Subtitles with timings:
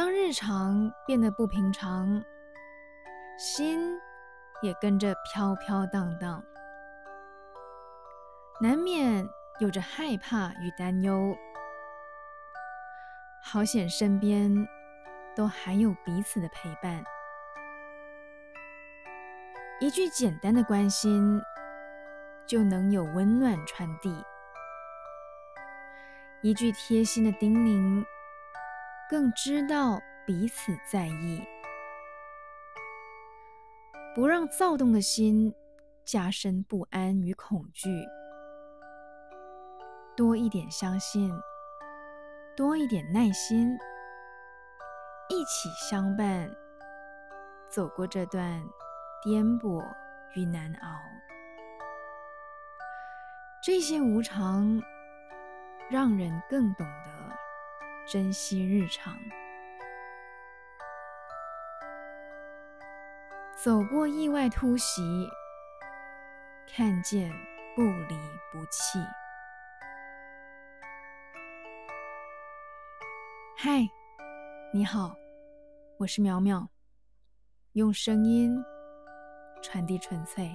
[0.00, 2.24] 当日常变得不平常，
[3.36, 3.98] 心
[4.62, 6.42] 也跟着飘飘荡荡，
[8.62, 9.28] 难免
[9.58, 11.36] 有着害怕与担忧。
[13.44, 14.50] 好险，身边
[15.36, 17.04] 都还有彼此的陪伴。
[19.80, 21.38] 一句简单的关心，
[22.46, 24.10] 就能有温暖传递；
[26.40, 28.02] 一句贴心的叮咛，
[29.10, 31.42] 更知道彼此在意。
[34.14, 35.52] 不让躁动的心
[36.04, 37.88] 加深不安与恐惧，
[40.16, 41.28] 多一点相信，
[42.56, 43.76] 多一点耐心，
[45.28, 46.48] 一起相伴，
[47.68, 48.62] 走过这段。
[49.22, 49.84] 颠簸
[50.34, 50.88] 与难熬，
[53.62, 54.82] 这些无常
[55.90, 57.09] 让人更懂得
[58.10, 59.16] 珍惜日常。
[63.54, 65.30] 走过意外突袭，
[66.66, 67.30] 看见
[67.76, 68.16] 不离
[68.52, 68.98] 不弃。
[73.56, 73.88] 嗨，
[74.74, 75.14] 你好，
[75.96, 76.68] 我是苗苗，
[77.74, 78.60] 用声音。
[79.62, 80.50] 传递纯粹。